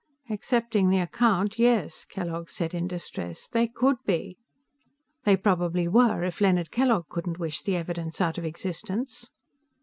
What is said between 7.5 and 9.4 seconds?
the evidence out of existence.